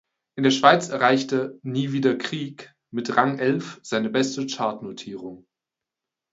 In 0.35 0.43
der 0.43 0.49
Schweiz 0.49 0.89
erreichte 0.89 1.59
"Nie 1.61 1.91
wieder 1.91 2.15
Krieg" 2.15 2.73
mit 2.89 3.15
Rang 3.17 3.37
elf 3.37 3.79
seine 3.83 4.09
beste 4.09 4.47
Chartnotierung. 4.47 5.45